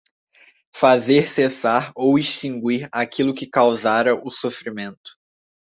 Fazer 0.73 1.27
cessar 1.29 1.91
ou 1.95 2.17
extinguir 2.17 2.89
aquilo 2.91 3.35
que 3.35 3.45
causara 3.45 4.15
o 4.15 4.31
sofrimento 4.31 5.11